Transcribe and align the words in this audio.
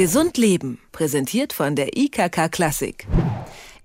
Gesund 0.00 0.38
Leben, 0.38 0.78
präsentiert 0.92 1.52
von 1.52 1.76
der 1.76 1.94
IKK 1.94 2.48
Klassik. 2.50 3.06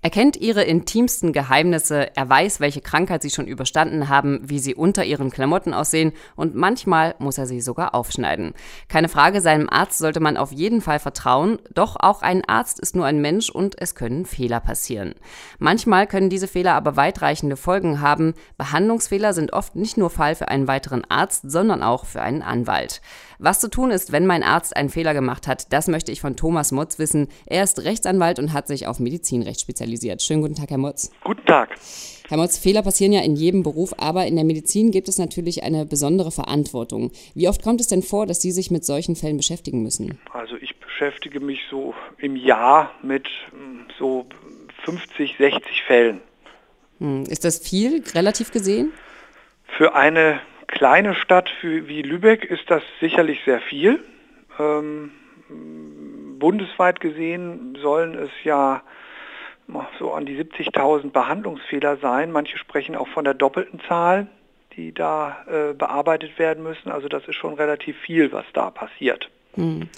Er 0.00 0.08
kennt 0.10 0.36
ihre 0.36 0.62
intimsten 0.62 1.32
Geheimnisse, 1.32 2.16
er 2.16 2.28
weiß, 2.28 2.60
welche 2.60 2.80
Krankheit 2.80 3.22
sie 3.22 3.30
schon 3.30 3.46
überstanden 3.46 4.08
haben, 4.08 4.40
wie 4.42 4.58
sie 4.58 4.74
unter 4.74 5.04
ihren 5.04 5.30
Klamotten 5.30 5.74
aussehen 5.74 6.12
und 6.36 6.54
manchmal 6.54 7.16
muss 7.18 7.36
er 7.36 7.46
sie 7.46 7.60
sogar 7.60 7.94
aufschneiden. 7.94 8.54
Keine 8.88 9.08
Frage, 9.08 9.40
seinem 9.40 9.68
Arzt 9.68 9.98
sollte 9.98 10.20
man 10.20 10.36
auf 10.36 10.52
jeden 10.52 10.80
Fall 10.80 11.00
vertrauen, 11.00 11.58
doch 11.74 11.96
auch 11.98 12.22
ein 12.22 12.44
Arzt 12.46 12.78
ist 12.78 12.94
nur 12.94 13.04
ein 13.04 13.20
Mensch 13.20 13.50
und 13.50 13.74
es 13.78 13.94
können 13.94 14.24
Fehler 14.24 14.60
passieren. 14.60 15.16
Manchmal 15.58 16.06
können 16.06 16.30
diese 16.30 16.48
Fehler 16.48 16.74
aber 16.74 16.96
weitreichende 16.96 17.56
Folgen 17.56 18.00
haben. 18.00 18.34
Behandlungsfehler 18.56 19.34
sind 19.34 19.52
oft 19.52 19.76
nicht 19.76 19.96
nur 19.96 20.10
Fall 20.10 20.34
für 20.34 20.48
einen 20.48 20.68
weiteren 20.68 21.04
Arzt, 21.10 21.50
sondern 21.50 21.82
auch 21.82 22.06
für 22.06 22.22
einen 22.22 22.42
Anwalt. 22.42 23.02
Was 23.38 23.60
zu 23.60 23.68
tun 23.68 23.90
ist, 23.90 24.12
wenn 24.12 24.24
mein 24.24 24.42
Arzt 24.42 24.74
einen 24.76 24.88
Fehler 24.88 25.12
gemacht 25.12 25.46
hat, 25.46 25.70
das 25.72 25.88
möchte 25.88 26.10
ich 26.10 26.22
von 26.22 26.36
Thomas 26.36 26.72
Mutz 26.72 26.98
wissen. 26.98 27.28
Er 27.44 27.62
ist 27.62 27.84
Rechtsanwalt 27.84 28.38
und 28.38 28.54
hat 28.54 28.66
sich 28.66 28.86
auf 28.86 28.98
Medizinrecht 28.98 29.60
spezialisiert. 29.60 30.22
Schönen 30.22 30.40
guten 30.40 30.54
Tag, 30.54 30.70
Herr 30.70 30.78
Motz. 30.78 31.10
Guten 31.22 31.44
Tag. 31.44 31.76
Herr 32.28 32.38
Motz, 32.38 32.56
Fehler 32.56 32.82
passieren 32.82 33.12
ja 33.12 33.20
in 33.20 33.36
jedem 33.36 33.62
Beruf, 33.62 33.94
aber 33.98 34.26
in 34.26 34.36
der 34.36 34.44
Medizin 34.46 34.90
gibt 34.90 35.08
es 35.08 35.18
natürlich 35.18 35.62
eine 35.62 35.84
besondere 35.84 36.30
Verantwortung. 36.30 37.12
Wie 37.34 37.46
oft 37.46 37.62
kommt 37.62 37.80
es 37.82 37.88
denn 37.88 38.02
vor, 38.02 38.26
dass 38.26 38.40
Sie 38.40 38.52
sich 38.52 38.70
mit 38.70 38.86
solchen 38.86 39.16
Fällen 39.16 39.36
beschäftigen 39.36 39.82
müssen? 39.82 40.18
Also 40.32 40.56
ich 40.56 40.74
beschäftige 40.80 41.40
mich 41.40 41.60
so 41.70 41.94
im 42.16 42.36
Jahr 42.36 42.90
mit 43.02 43.28
hm, 43.50 43.84
so 43.98 44.26
50, 44.84 45.36
60 45.36 45.82
Fällen. 45.82 46.20
Hm, 47.00 47.24
ist 47.24 47.44
das 47.44 47.58
viel, 47.58 48.02
relativ 48.14 48.50
gesehen? 48.50 48.92
Für 49.76 49.94
eine 49.94 50.40
kleine 50.66 51.14
Stadt 51.14 51.50
wie 51.62 52.02
Lübeck 52.02 52.44
ist 52.44 52.70
das 52.70 52.82
sicherlich 53.00 53.40
sehr 53.44 53.60
viel. 53.60 54.02
Ähm, 54.58 55.10
bundesweit 56.38 57.00
gesehen 57.00 57.76
sollen 57.80 58.14
es 58.14 58.30
ja 58.44 58.82
so 59.98 60.12
an 60.12 60.26
die 60.26 60.38
70.000 60.38 61.10
Behandlungsfehler 61.10 61.96
sein. 61.96 62.30
Manche 62.30 62.58
sprechen 62.58 62.94
auch 62.94 63.08
von 63.08 63.24
der 63.24 63.34
doppelten 63.34 63.80
Zahl, 63.88 64.28
die 64.76 64.92
da 64.92 65.44
äh, 65.48 65.74
bearbeitet 65.74 66.38
werden 66.38 66.62
müssen. 66.62 66.90
Also 66.90 67.08
das 67.08 67.26
ist 67.26 67.34
schon 67.34 67.54
relativ 67.54 67.96
viel, 67.98 68.32
was 68.32 68.44
da 68.52 68.70
passiert. 68.70 69.28
Hm. 69.54 69.88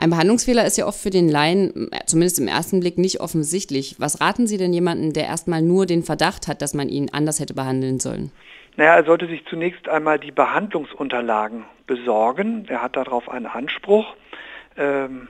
Ein 0.00 0.10
Behandlungsfehler 0.10 0.64
ist 0.64 0.78
ja 0.78 0.86
oft 0.86 1.00
für 1.00 1.10
den 1.10 1.28
Laien, 1.28 1.90
zumindest 2.06 2.38
im 2.38 2.46
ersten 2.46 2.78
Blick, 2.78 2.98
nicht 2.98 3.20
offensichtlich. 3.20 3.96
Was 3.98 4.20
raten 4.20 4.46
Sie 4.46 4.56
denn 4.56 4.72
jemandem, 4.72 5.12
der 5.12 5.24
erstmal 5.24 5.60
nur 5.60 5.86
den 5.86 6.04
Verdacht 6.04 6.46
hat, 6.46 6.62
dass 6.62 6.72
man 6.72 6.88
ihn 6.88 7.10
anders 7.10 7.40
hätte 7.40 7.52
behandeln 7.52 7.98
sollen? 7.98 8.30
Naja, 8.78 8.94
er 8.94 9.04
sollte 9.04 9.26
sich 9.26 9.44
zunächst 9.46 9.88
einmal 9.88 10.20
die 10.20 10.30
Behandlungsunterlagen 10.30 11.64
besorgen. 11.88 12.64
Er 12.68 12.80
hat 12.80 12.94
darauf 12.94 13.28
einen 13.28 13.46
Anspruch. 13.46 14.14
Ähm, 14.76 15.26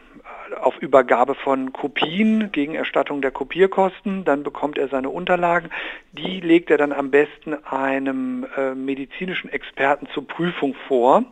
auf 0.60 0.76
Übergabe 0.82 1.34
von 1.34 1.72
Kopien 1.72 2.52
gegen 2.52 2.74
Erstattung 2.74 3.22
der 3.22 3.30
Kopierkosten. 3.30 4.26
Dann 4.26 4.42
bekommt 4.42 4.76
er 4.76 4.88
seine 4.88 5.08
Unterlagen. 5.08 5.70
Die 6.12 6.40
legt 6.40 6.70
er 6.70 6.76
dann 6.76 6.92
am 6.92 7.10
besten 7.10 7.54
einem 7.64 8.46
äh, 8.54 8.74
medizinischen 8.74 9.48
Experten 9.48 10.08
zur 10.12 10.28
Prüfung 10.28 10.74
vor. 10.86 11.24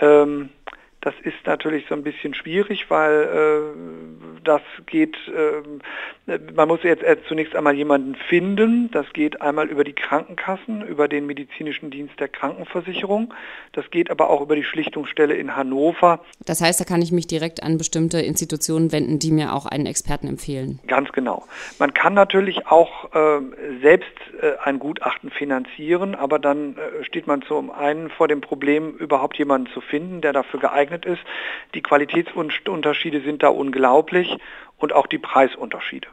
Ähm, 0.00 0.48
das 1.02 1.14
ist 1.22 1.44
natürlich 1.44 1.84
so 1.86 1.94
ein 1.94 2.02
bisschen 2.02 2.32
schwierig, 2.32 2.88
weil 2.88 3.12
äh, 3.12 4.05
das 4.46 4.62
geht, 4.86 5.16
äh, 5.28 6.38
man 6.54 6.68
muss 6.68 6.82
jetzt 6.82 7.04
zunächst 7.28 7.54
einmal 7.54 7.74
jemanden 7.74 8.14
finden. 8.14 8.90
Das 8.90 9.06
geht 9.12 9.40
einmal 9.40 9.68
über 9.68 9.84
die 9.84 9.92
Krankenkassen, 9.92 10.82
über 10.86 11.08
den 11.08 11.26
medizinischen 11.26 11.90
Dienst 11.90 12.18
der 12.18 12.28
Krankenversicherung. 12.28 13.32
Das 13.72 13.90
geht 13.90 14.10
aber 14.10 14.30
auch 14.30 14.40
über 14.40 14.56
die 14.56 14.64
Schlichtungsstelle 14.64 15.34
in 15.34 15.54
Hannover. 15.54 16.20
Das 16.44 16.60
heißt, 16.60 16.80
da 16.80 16.84
kann 16.84 17.02
ich 17.02 17.12
mich 17.12 17.26
direkt 17.26 17.62
an 17.62 17.78
bestimmte 17.78 18.20
Institutionen 18.20 18.92
wenden, 18.92 19.18
die 19.18 19.30
mir 19.30 19.54
auch 19.54 19.66
einen 19.66 19.86
Experten 19.86 20.28
empfehlen. 20.28 20.80
Ganz 20.86 21.12
genau. 21.12 21.44
Man 21.78 21.94
kann 21.94 22.14
natürlich 22.14 22.66
auch 22.66 23.12
äh, 23.14 23.40
selbst 23.82 24.08
äh, 24.40 24.52
ein 24.64 24.78
Gutachten 24.78 25.30
finanzieren, 25.30 26.14
aber 26.14 26.38
dann 26.38 26.76
äh, 26.76 27.04
steht 27.04 27.26
man 27.26 27.42
zum 27.42 27.70
einen 27.70 28.10
vor 28.10 28.28
dem 28.28 28.40
Problem, 28.40 28.96
überhaupt 28.96 29.38
jemanden 29.38 29.72
zu 29.72 29.80
finden, 29.80 30.20
der 30.20 30.32
dafür 30.32 30.60
geeignet 30.60 30.86
geeignet 30.86 31.06
ist. 31.06 31.20
Die 31.74 31.82
Qualitätsunterschiede 31.82 33.20
sind 33.22 33.42
da 33.42 33.48
unglaublich 33.48 34.35
und 34.78 34.92
auch 34.92 35.06
die 35.06 35.18
Preisunterschiede. 35.18 36.08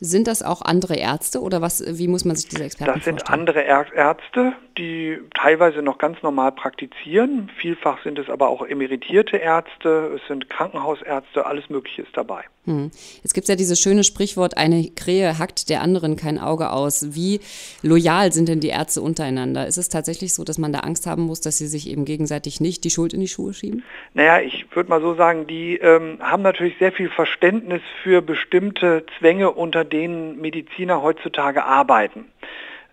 Sind 0.00 0.28
das 0.28 0.44
auch 0.44 0.62
andere 0.62 0.94
Ärzte 0.94 1.40
oder 1.40 1.60
was, 1.60 1.82
wie 1.98 2.06
muss 2.06 2.24
man 2.24 2.36
sich 2.36 2.48
diese 2.48 2.62
Experten 2.62 2.92
vorstellen? 2.92 3.16
Das 3.16 3.26
sind 3.26 3.34
andere 3.34 3.62
Ärzte, 3.62 4.52
die 4.76 5.18
teilweise 5.34 5.82
noch 5.82 5.98
ganz 5.98 6.22
normal 6.22 6.52
praktizieren. 6.52 7.50
Vielfach 7.56 8.00
sind 8.04 8.16
es 8.18 8.30
aber 8.30 8.48
auch 8.48 8.64
emeritierte 8.64 9.38
Ärzte, 9.38 10.12
es 10.14 10.26
sind 10.28 10.48
Krankenhausärzte, 10.48 11.46
alles 11.46 11.68
Mögliche 11.68 12.02
ist 12.02 12.16
dabei. 12.16 12.44
Hm. 12.68 12.90
Jetzt 13.22 13.32
gibt 13.32 13.46
es 13.46 13.48
ja 13.48 13.56
dieses 13.56 13.80
schöne 13.80 14.04
Sprichwort, 14.04 14.58
eine 14.58 14.90
Krähe 14.94 15.38
hackt 15.38 15.70
der 15.70 15.80
anderen 15.80 16.16
kein 16.16 16.38
Auge 16.38 16.70
aus. 16.70 17.14
Wie 17.14 17.40
loyal 17.82 18.30
sind 18.30 18.46
denn 18.46 18.60
die 18.60 18.68
Ärzte 18.68 19.00
untereinander? 19.00 19.66
Ist 19.66 19.78
es 19.78 19.88
tatsächlich 19.88 20.34
so, 20.34 20.44
dass 20.44 20.58
man 20.58 20.70
da 20.70 20.80
Angst 20.80 21.06
haben 21.06 21.22
muss, 21.22 21.40
dass 21.40 21.56
sie 21.56 21.66
sich 21.66 21.88
eben 21.88 22.04
gegenseitig 22.04 22.60
nicht 22.60 22.84
die 22.84 22.90
Schuld 22.90 23.14
in 23.14 23.20
die 23.20 23.28
Schuhe 23.28 23.54
schieben? 23.54 23.82
Naja, 24.12 24.40
ich 24.40 24.66
würde 24.76 24.90
mal 24.90 25.00
so 25.00 25.14
sagen, 25.14 25.46
die 25.46 25.78
ähm, 25.78 26.18
haben 26.20 26.42
natürlich 26.42 26.76
sehr 26.78 26.92
viel 26.92 27.08
Verständnis 27.08 27.80
für 28.02 28.20
bestimmte 28.20 29.06
Zwänge, 29.18 29.50
unter 29.50 29.86
denen 29.86 30.38
Mediziner 30.38 31.00
heutzutage 31.00 31.64
arbeiten. 31.64 32.26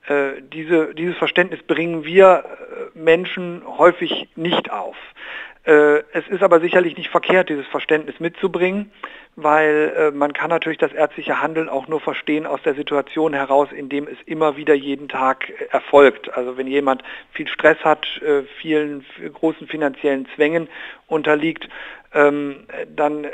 Äh, 0.08 0.42
diese, 0.54 0.96
dieses 0.96 1.18
Verständnis 1.18 1.62
bringen 1.64 2.06
wir 2.06 2.46
äh, 2.46 2.98
Menschen 2.98 3.62
häufig 3.78 4.30
nicht 4.38 4.72
auf. 4.72 4.96
Äh, 5.66 6.04
es 6.14 6.28
ist 6.28 6.44
aber 6.44 6.60
sicherlich 6.60 6.96
nicht 6.96 7.10
verkehrt, 7.10 7.50
dieses 7.50 7.66
Verständnis 7.66 8.20
mitzubringen, 8.20 8.92
weil 9.36 9.94
äh, 9.98 10.12
man 10.12 10.32
kann 10.32 10.52
natürlich 10.52 10.78
das 10.78 10.94
ärztliche 10.94 11.42
Handeln 11.42 11.70
auch 11.70 11.88
nur 11.88 12.00
verstehen 12.00 12.46
aus 12.46 12.62
der 12.62 12.76
Situation 12.76 13.34
heraus, 13.34 13.70
in 13.72 13.90
dem 13.90 14.08
es 14.08 14.18
immer 14.28 14.58
wieder 14.58 14.76
jeden 14.76 15.10
Tag 15.10 15.50
äh, 15.50 15.66
erfolgt. 15.72 16.32
Also 16.38 16.56
wenn 16.58 16.68
jemand 16.68 17.04
viel 17.32 17.48
Stress 17.48 17.78
hat, 17.84 18.06
vielen 18.62 19.06
großen 19.34 19.68
finanziellen 19.68 20.28
Zwängen 20.36 20.70
unterliegt, 21.08 21.68
ähm, 22.14 22.68
dann 22.96 23.28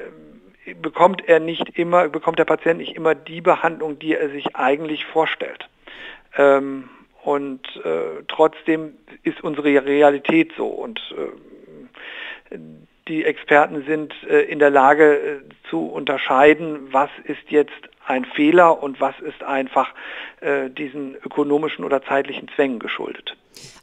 bekommt 0.81 1.27
er 1.27 1.39
nicht 1.39 1.77
immer, 1.77 2.07
bekommt 2.07 2.39
der 2.39 2.45
Patient 2.45 2.79
nicht 2.79 2.95
immer 2.95 3.13
die 3.13 3.41
Behandlung, 3.41 3.99
die 3.99 4.15
er 4.15 4.29
sich 4.29 4.55
eigentlich 4.55 5.05
vorstellt. 5.05 5.67
Ähm, 6.37 6.89
und 7.23 7.61
trotzdem 8.27 8.95
ist 9.21 9.43
unsere 9.43 9.85
Realität 9.85 10.53
so 10.57 10.65
und 10.65 10.99
die 13.07 13.25
Experten 13.25 13.83
sind 13.85 14.13
äh, 14.29 14.41
in 14.43 14.59
der 14.59 14.69
Lage 14.69 15.15
äh, 15.15 15.39
zu 15.69 15.87
unterscheiden, 15.87 16.87
was 16.91 17.09
ist 17.23 17.49
jetzt 17.49 17.71
ein 18.05 18.25
Fehler 18.25 18.81
und 18.81 18.99
was 18.99 19.19
ist 19.19 19.43
einfach 19.43 19.89
äh, 20.41 20.69
diesen 20.69 21.15
ökonomischen 21.15 21.85
oder 21.85 22.03
zeitlichen 22.03 22.47
Zwängen 22.55 22.79
geschuldet. 22.79 23.35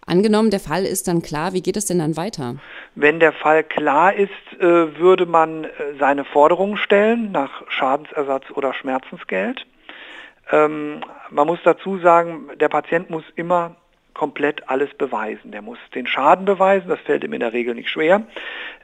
Angenommen, 0.06 0.50
der 0.50 0.60
Fall 0.60 0.84
ist 0.84 1.08
dann 1.08 1.20
klar, 1.22 1.52
wie 1.52 1.60
geht 1.60 1.76
es 1.76 1.86
denn 1.86 1.98
dann 1.98 2.16
weiter? 2.16 2.56
Wenn 2.94 3.20
der 3.20 3.32
Fall 3.32 3.62
klar 3.62 4.14
ist, 4.14 4.30
würde 4.58 5.26
man 5.26 5.66
seine 5.98 6.24
Forderungen 6.24 6.78
stellen 6.78 7.30
nach 7.30 7.62
Schadensersatz 7.68 8.50
oder 8.54 8.72
Schmerzensgeld. 8.72 9.66
Ähm, 10.50 11.02
man 11.30 11.46
muss 11.46 11.58
dazu 11.62 11.98
sagen, 11.98 12.48
der 12.58 12.70
Patient 12.70 13.10
muss 13.10 13.24
immer 13.36 13.76
komplett 14.18 14.68
alles 14.68 14.92
beweisen. 14.94 15.52
Der 15.52 15.62
muss 15.62 15.78
den 15.94 16.08
Schaden 16.08 16.44
beweisen, 16.44 16.88
das 16.88 16.98
fällt 17.00 17.22
ihm 17.22 17.32
in 17.32 17.40
der 17.40 17.52
Regel 17.52 17.76
nicht 17.76 17.88
schwer. 17.88 18.22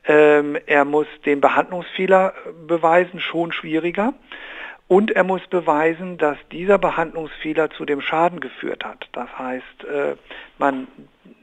Ähm, 0.07 0.57
er 0.67 0.85
muss 0.85 1.09
den 1.27 1.41
Behandlungsfehler 1.41 2.33
beweisen, 2.69 3.19
schon 3.19 3.51
schwieriger. 3.51 4.15
Und 4.87 5.11
er 5.11 5.25
muss 5.25 5.45
beweisen, 5.49 6.19
dass 6.19 6.39
dieser 6.53 6.79
Behandlungsfehler 6.79 7.71
zu 7.71 7.85
dem 7.85 8.01
Schaden 8.01 8.39
geführt 8.39 8.85
hat. 8.85 9.09
Das 9.13 9.29
heißt, 9.37 9.85
äh, 9.85 10.15
man 10.59 10.87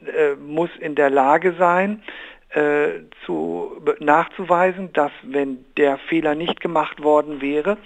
äh, 0.06 0.36
muss 0.36 0.70
in 0.80 0.94
der 0.94 1.10
Lage 1.10 1.52
sein, 1.58 2.02
äh, 2.48 3.00
zu, 3.26 3.82
nachzuweisen, 3.98 4.92
dass 4.94 5.12
wenn 5.22 5.66
der 5.76 5.98
Fehler 5.98 6.34
nicht 6.34 6.60
gemacht 6.60 7.02
worden 7.02 7.42
wäre, 7.42 7.76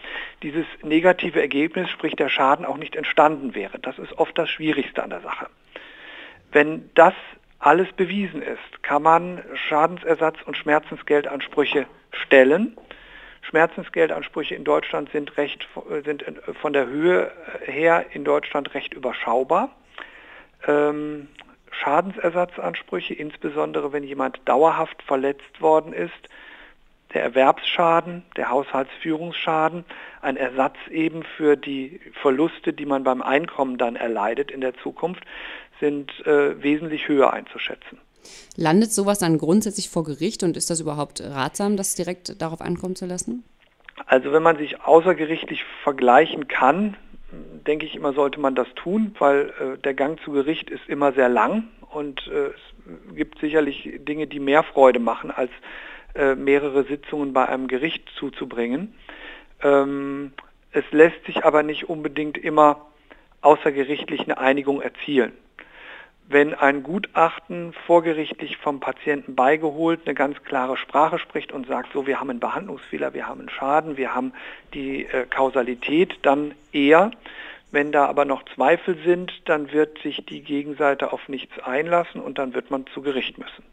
dieses 0.45 0.67
negative 0.83 1.41
Ergebnis, 1.41 1.91
sprich 1.91 2.15
der 2.15 2.29
Schaden, 2.29 2.65
auch 2.65 2.77
nicht 2.77 2.95
entstanden 2.95 3.57
wäre. 3.57 3.81
Das 3.81 3.99
ist 3.99 4.13
oft 4.19 4.39
das 4.39 4.49
Schwierigste 4.51 5.03
an 5.03 5.11
der 5.11 5.21
Sache. 5.21 5.49
Wenn 6.53 6.91
das 6.95 7.15
alles 7.59 7.93
bewiesen 7.93 8.43
ist, 8.43 8.83
kann 8.83 9.03
man 9.03 9.43
Schadensersatz- 9.69 10.43
und 10.45 10.57
Schmerzensgeldansprüche 10.57 11.87
stellen. 12.13 12.77
Schmerzensgeldansprüche 13.43 14.55
in 14.55 14.65
Deutschland 14.65 15.11
sind, 15.13 15.37
recht, 15.37 15.69
sind 16.05 16.25
von 16.61 16.73
der 16.73 16.87
Höhe 16.87 17.31
her 17.65 18.07
in 18.13 18.25
Deutschland 18.25 18.75
recht 18.75 18.93
überschaubar. 18.95 19.71
Ähm, 20.67 21.29
Schadensersatzansprüche, 21.71 23.15
insbesondere 23.15 23.93
wenn 23.93 24.03
jemand 24.03 24.41
dauerhaft 24.47 25.03
verletzt 25.03 25.61
worden 25.61 25.93
ist, 25.93 26.13
der 27.15 27.23
Erwerbsschaden, 27.23 28.25
der 28.37 28.51
Haushaltsführungsschaden, 28.51 29.85
ein 30.23 30.37
Ersatz 30.37 30.77
eben 30.91 31.23
für 31.37 31.57
die 31.57 32.01
Verluste, 32.21 32.73
die 32.73 32.87
man 32.87 33.05
beim 33.05 33.23
Einkommen 33.23 33.79
dann 33.79 33.97
erleidet 33.97 34.51
in 34.51 34.61
der 34.61 34.75
Zukunft, 34.75 35.23
sind 35.81 36.11
äh, 36.27 36.63
wesentlich 36.63 37.09
höher 37.09 37.33
einzuschätzen. 37.33 37.99
Landet 38.57 38.93
sowas 38.93 39.19
dann 39.19 39.39
grundsätzlich 39.39 39.89
vor 39.89 40.05
Gericht 40.05 40.43
und 40.43 40.57
ist 40.57 40.71
das 40.71 40.81
überhaupt 40.81 41.21
ratsam, 41.21 41.77
das 41.77 41.95
direkt 41.95 42.41
darauf 42.43 42.61
ankommen 42.61 42.97
zu 42.97 43.07
lassen? 43.07 43.45
Also 44.07 44.33
wenn 44.33 44.43
man 44.43 44.59
sich 44.59 44.83
außergerichtlich 44.83 45.65
vergleichen 45.83 46.49
kann, 46.49 46.97
denke 47.67 47.87
ich 47.87 47.95
immer, 47.95 48.13
sollte 48.13 48.41
man 48.41 48.55
das 48.55 48.69
tun, 48.75 49.15
weil 49.19 49.53
äh, 49.61 49.79
der 49.79 49.95
Gang 49.95 50.21
zu 50.23 50.33
Gericht 50.33 50.71
ist 50.71 50.89
immer 50.89 51.13
sehr 51.13 51.29
lang 51.29 51.65
und 51.91 52.27
äh, 52.29 52.49
es 52.49 53.15
gibt 53.17 53.41
sicherlich 53.41 53.91
Dinge, 53.99 54.27
die 54.27 54.41
mehr 54.41 54.63
Freude 54.63 55.01
machen, 55.01 55.31
als 55.31 55.51
mehrere 56.35 56.85
Sitzungen 56.85 57.33
bei 57.33 57.49
einem 57.49 57.69
Gericht 57.69 58.09
zuzubringen. 58.19 58.95
Ähm, 59.63 60.33
es 60.73 60.85
lässt 60.91 61.25
sich 61.27 61.45
aber 61.45 61.63
nicht 61.63 61.89
unbedingt 61.89 62.39
immer 62.39 62.87
außergerichtlich 63.41 64.23
eine 64.23 64.39
Einigung 64.39 64.81
erzielen 64.81 65.33
wenn 66.29 66.55
ein 66.55 66.83
Gutachten 66.83 67.73
vorgerichtlich 67.87 68.57
vom 68.57 68.81
Patienten 68.81 69.35
beigeholt 69.35 70.01
eine 70.05 70.15
ganz 70.15 70.43
klare 70.43 70.77
Sprache 70.77 71.19
spricht 71.19 71.53
und 71.53 71.67
sagt, 71.67 71.93
so 71.93 72.07
wir 72.07 72.19
haben 72.19 72.31
einen 72.31 72.41
Behandlungsfehler, 72.41 73.15
wir 73.15 73.29
haben 73.29 73.41
einen 73.41 73.49
Schaden, 73.49 73.97
wir 73.97 74.15
haben 74.15 74.33
die 74.75 75.07
äh, 75.07 75.27
Kausalität, 75.27 76.19
dann 76.23 76.55
eher. 76.73 77.13
Wenn 77.71 77.93
da 77.93 78.07
aber 78.07 78.25
noch 78.25 78.45
Zweifel 78.55 78.97
sind, 79.05 79.33
dann 79.45 79.73
wird 79.73 79.99
sich 80.03 80.25
die 80.27 80.43
Gegenseite 80.43 81.13
auf 81.13 81.29
nichts 81.29 81.59
einlassen 81.59 82.21
und 82.21 82.39
dann 82.39 82.55
wird 82.55 82.71
man 82.71 82.87
zu 82.89 83.03
Gericht 83.03 83.39
müssen. 83.39 83.65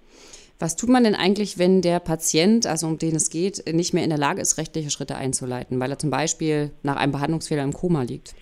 Was 0.60 0.76
tut 0.76 0.90
man 0.90 1.04
denn 1.04 1.16
eigentlich, 1.16 1.58
wenn 1.58 1.82
der 1.82 2.00
Patient, 2.00 2.68
also 2.68 2.88
um 2.88 2.98
den 2.98 3.16
es 3.16 3.30
geht, 3.30 3.64
nicht 3.74 3.94
mehr 3.94 4.04
in 4.04 4.10
der 4.10 4.20
Lage 4.20 4.42
ist, 4.42 4.58
rechtliche 4.58 4.92
Schritte 4.92 5.16
einzuleiten, 5.16 5.80
weil 5.80 5.92
er 5.92 6.00
zum 6.00 6.10
Beispiel 6.10 6.72
nach 6.84 6.96
einem 6.96 7.12
Behandlungsfehler 7.12 7.64
im 7.64 7.74
Koma 7.74 8.04
liegt? 8.04 8.36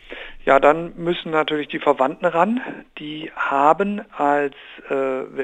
Ja, 0.45 0.59
dann 0.59 0.93
müssen 0.97 1.31
natürlich 1.31 1.67
die 1.67 1.79
Verwandten 1.79 2.25
ran. 2.25 2.61
Die 2.97 3.31
haben 3.35 4.01
als, 4.17 4.55
äh, 4.89 4.93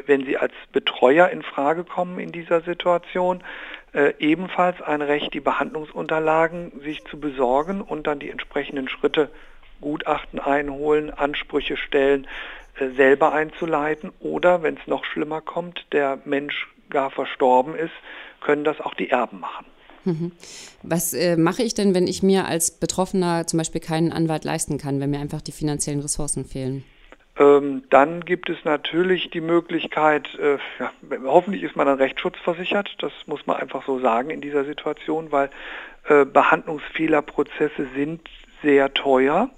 wenn 0.08 0.25
sie 0.25 0.38
als 0.38 0.54
Betreuer 0.72 1.30
in 1.30 1.44
Frage 1.44 1.84
kommen 1.84 2.19
in 2.19 2.31
dieser 2.31 2.62
Situation, 2.62 3.44
äh, 3.94 4.13
ebenfalls 4.20 4.81
ein 4.81 5.02
Recht, 5.02 5.34
die 5.34 5.40
Behandlungsunterlagen 5.40 6.72
sich 6.84 7.04
zu 7.06 7.20
besorgen 7.20 7.81
und 7.81 8.08
dann 8.08 8.20
die 8.20 8.30
entsprechenden 8.30 8.90
Schritte 8.90 9.30
Gutachten 9.81 10.40
einholen, 10.40 11.12
Ansprüche 11.12 11.78
stellen, 11.78 12.28
selber 12.95 13.33
einzuleiten 13.33 14.12
oder, 14.19 14.63
wenn 14.63 14.75
es 14.75 14.88
noch 14.88 15.06
schlimmer 15.06 15.41
kommt, 15.41 15.85
der 15.91 16.19
Mensch 16.25 16.68
gar 16.89 17.12
verstorben 17.12 17.75
ist, 17.75 17.94
können 18.41 18.63
das 18.63 18.79
auch 18.79 18.94
die 18.94 19.09
Erben 19.09 19.39
machen. 19.39 19.65
Mhm. 20.06 20.31
Was 20.83 21.13
äh, 21.13 21.35
mache 21.35 21.63
ich 21.63 21.74
denn, 21.74 21.94
wenn 21.94 22.07
ich 22.07 22.24
mir 22.24 22.45
als 22.45 22.71
Betroffener 22.71 23.45
zum 23.45 23.57
Beispiel 23.57 23.81
keinen 23.81 24.13
Anwalt 24.13 24.45
leisten 24.45 24.77
kann, 24.77 25.01
wenn 25.01 25.09
mir 25.09 25.19
einfach 25.19 25.41
die 25.41 25.51
finanziellen 25.51 26.00
Ressourcen 26.00 26.45
fehlen? 26.45 26.85
Ähm, 27.38 27.83
dann 27.89 28.25
gibt 28.25 28.50
es 28.50 28.57
natürlich 28.63 29.29
die 29.29 29.41
Möglichkeit, 29.41 30.27
äh, 30.39 30.57
ja, 30.79 30.91
hoffentlich 31.25 31.63
ist 31.63 31.75
man 31.75 31.85
dann 31.85 31.97
rechtsschutzversichert, 31.97 32.95
das 33.00 33.12
muss 33.27 33.45
man 33.45 33.57
einfach 33.57 33.85
so 33.85 34.00
sagen 34.00 34.29
in 34.29 34.41
dieser 34.41 34.65
Situation, 34.65 35.31
weil 35.31 35.50
äh, 36.07 36.25
Behandlungsfehlerprozesse 36.25 37.88
sind 37.94 38.21
sehr 38.63 38.94
teuer 38.94 39.51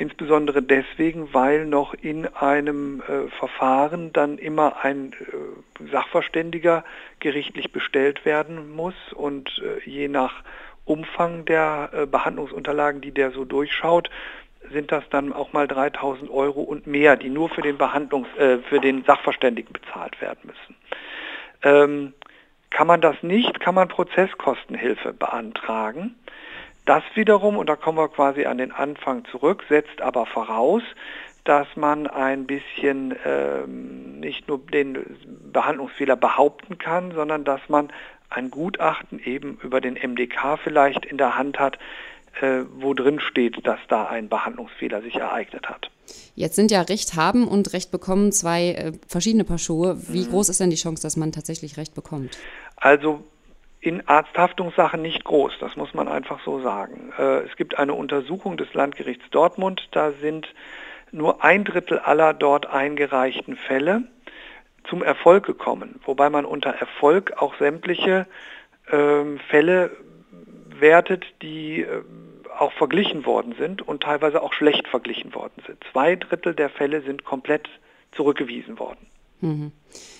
insbesondere 0.00 0.62
deswegen, 0.62 1.34
weil 1.34 1.66
noch 1.66 1.92
in 1.92 2.26
einem 2.26 3.02
äh, 3.02 3.28
Verfahren 3.38 4.12
dann 4.12 4.38
immer 4.38 4.82
ein 4.82 5.12
äh, 5.12 5.90
Sachverständiger 5.92 6.84
gerichtlich 7.18 7.70
bestellt 7.70 8.24
werden 8.24 8.74
muss 8.74 8.94
und 9.14 9.62
äh, 9.62 9.88
je 9.88 10.08
nach 10.08 10.42
Umfang 10.86 11.44
der 11.44 11.90
äh, 11.92 12.06
Behandlungsunterlagen, 12.06 13.02
die 13.02 13.12
der 13.12 13.30
so 13.30 13.44
durchschaut, 13.44 14.08
sind 14.72 14.90
das 14.90 15.04
dann 15.10 15.32
auch 15.34 15.52
mal 15.52 15.68
3000 15.68 16.30
Euro 16.30 16.62
und 16.62 16.86
mehr, 16.86 17.16
die 17.16 17.28
nur 17.28 17.50
für 17.50 17.62
den 17.62 17.76
Behandlungs, 17.76 18.28
äh, 18.38 18.58
für 18.58 18.80
den 18.80 19.04
Sachverständigen 19.04 19.72
bezahlt 19.72 20.18
werden 20.22 20.40
müssen. 20.44 20.76
Ähm, 21.62 22.14
kann 22.70 22.86
man 22.86 23.02
das 23.02 23.22
nicht, 23.22 23.60
kann 23.60 23.74
man 23.74 23.88
Prozesskostenhilfe 23.88 25.12
beantragen. 25.12 26.14
Das 26.86 27.02
wiederum, 27.14 27.56
und 27.56 27.68
da 27.68 27.76
kommen 27.76 27.98
wir 27.98 28.08
quasi 28.08 28.46
an 28.46 28.58
den 28.58 28.72
Anfang 28.72 29.24
zurück, 29.26 29.64
setzt 29.68 30.00
aber 30.00 30.26
voraus, 30.26 30.82
dass 31.44 31.66
man 31.76 32.06
ein 32.06 32.46
bisschen 32.46 33.14
ähm, 33.24 34.20
nicht 34.20 34.48
nur 34.48 34.58
den 34.58 34.98
Behandlungsfehler 35.52 36.16
behaupten 36.16 36.78
kann, 36.78 37.12
sondern 37.12 37.44
dass 37.44 37.60
man 37.68 37.88
ein 38.28 38.50
Gutachten 38.50 39.18
eben 39.18 39.58
über 39.62 39.80
den 39.80 39.94
MDK 39.94 40.58
vielleicht 40.62 41.04
in 41.04 41.18
der 41.18 41.36
Hand 41.36 41.58
hat, 41.58 41.78
äh, 42.40 42.60
wo 42.78 42.94
drin 42.94 43.20
steht, 43.20 43.66
dass 43.66 43.80
da 43.88 44.06
ein 44.06 44.28
Behandlungsfehler 44.28 45.02
sich 45.02 45.16
ereignet 45.16 45.68
hat. 45.68 45.90
Jetzt 46.34 46.56
sind 46.56 46.70
ja 46.70 46.82
Recht 46.82 47.14
haben 47.16 47.48
und 47.48 47.72
Recht 47.72 47.90
bekommen 47.90 48.32
zwei 48.32 48.70
äh, 48.70 48.92
verschiedene 49.08 49.44
Paar 49.44 49.58
Schuhe. 49.58 49.96
Wie 50.08 50.24
mhm. 50.24 50.30
groß 50.30 50.48
ist 50.48 50.60
denn 50.60 50.70
die 50.70 50.76
Chance, 50.76 51.02
dass 51.02 51.16
man 51.16 51.32
tatsächlich 51.32 51.76
Recht 51.76 51.94
bekommt? 51.94 52.38
Also 52.76 53.24
in 53.80 54.06
Arzthaftungssachen 54.06 55.00
nicht 55.00 55.24
groß, 55.24 55.54
das 55.58 55.76
muss 55.76 55.94
man 55.94 56.06
einfach 56.06 56.40
so 56.44 56.60
sagen. 56.60 57.12
Äh, 57.18 57.40
es 57.40 57.56
gibt 57.56 57.78
eine 57.78 57.94
Untersuchung 57.94 58.56
des 58.56 58.72
Landgerichts 58.74 59.24
Dortmund, 59.30 59.88
da 59.92 60.12
sind 60.12 60.48
nur 61.12 61.42
ein 61.42 61.64
Drittel 61.64 61.98
aller 61.98 62.34
dort 62.34 62.66
eingereichten 62.66 63.56
Fälle 63.56 64.04
zum 64.84 65.02
Erfolg 65.02 65.46
gekommen, 65.46 66.00
wobei 66.04 66.30
man 66.30 66.44
unter 66.44 66.70
Erfolg 66.70 67.34
auch 67.38 67.54
sämtliche 67.56 68.26
ähm, 68.90 69.38
Fälle 69.48 69.96
wertet, 70.78 71.24
die 71.42 71.82
äh, 71.82 72.02
auch 72.58 72.72
verglichen 72.72 73.24
worden 73.24 73.54
sind 73.58 73.80
und 73.86 74.02
teilweise 74.02 74.42
auch 74.42 74.52
schlecht 74.52 74.88
verglichen 74.88 75.34
worden 75.34 75.62
sind. 75.66 75.82
Zwei 75.92 76.16
Drittel 76.16 76.54
der 76.54 76.68
Fälle 76.68 77.00
sind 77.00 77.24
komplett 77.24 77.68
zurückgewiesen 78.12 78.78
worden. 78.78 79.06
Mhm. 79.40 79.72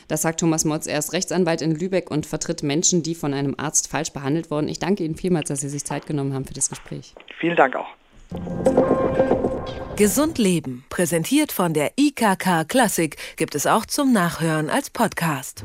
Das 0.08 0.22
sagt 0.22 0.40
Thomas 0.40 0.64
Motz. 0.64 0.86
Er 0.86 0.98
ist 0.98 1.12
Rechtsanwalt 1.12 1.62
in 1.62 1.74
Lübeck 1.74 2.10
und 2.10 2.26
vertritt 2.26 2.62
Menschen, 2.62 3.02
die 3.02 3.14
von 3.14 3.32
einem 3.32 3.54
Arzt 3.58 3.88
falsch 3.88 4.12
behandelt 4.12 4.50
wurden. 4.50 4.68
Ich 4.68 4.78
danke 4.78 5.04
Ihnen 5.04 5.16
vielmals, 5.16 5.48
dass 5.48 5.60
Sie 5.60 5.68
sich 5.68 5.84
Zeit 5.84 6.06
genommen 6.06 6.34
haben 6.34 6.44
für 6.44 6.54
das 6.54 6.68
Gespräch. 6.68 7.14
Vielen 7.38 7.56
Dank 7.56 7.76
auch. 7.76 7.88
Gesund 9.96 10.38
Leben, 10.38 10.84
präsentiert 10.88 11.52
von 11.52 11.74
der 11.74 11.92
IKK 11.98 12.64
Klassik, 12.66 13.16
gibt 13.36 13.54
es 13.54 13.66
auch 13.66 13.86
zum 13.86 14.12
Nachhören 14.12 14.70
als 14.70 14.90
Podcast. 14.90 15.62